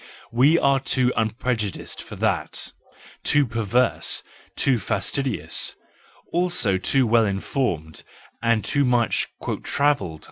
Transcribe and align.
We 0.31 0.57
are 0.57 0.79
too 0.79 1.13
unprejudiced 1.15 2.01
for 2.01 2.15
that, 2.15 2.71
too 3.23 3.45
perverse, 3.45 4.23
too 4.55 4.79
fastidious; 4.79 5.75
also 6.33 6.79
too 6.79 7.05
well 7.05 7.27
informed, 7.27 8.01
and 8.41 8.65
too 8.65 8.83
much 8.83 9.27
"travelled." 9.61 10.19